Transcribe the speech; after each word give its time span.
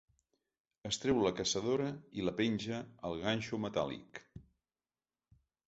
Es 0.89 0.97
treu 1.03 1.19
la 1.23 1.31
caçadora 1.39 1.91
i 2.21 2.25
la 2.29 2.35
penja 2.41 2.81
al 3.11 3.21
ganxo 3.27 3.63
metàl·lic. 3.69 4.25